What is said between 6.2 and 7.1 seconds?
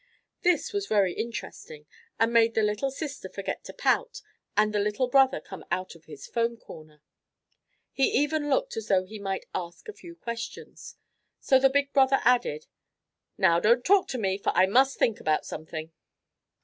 foam corner.